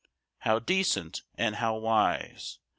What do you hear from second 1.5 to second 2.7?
how wise!